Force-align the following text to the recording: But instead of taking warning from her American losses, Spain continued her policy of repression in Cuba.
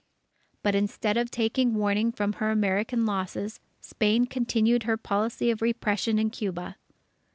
But 0.63 0.73
instead 0.73 1.15
of 1.15 1.29
taking 1.29 1.75
warning 1.75 2.11
from 2.11 2.33
her 2.33 2.49
American 2.49 3.05
losses, 3.05 3.59
Spain 3.81 4.25
continued 4.25 4.81
her 4.81 4.97
policy 4.97 5.51
of 5.51 5.61
repression 5.61 6.17
in 6.17 6.31
Cuba. 6.31 6.75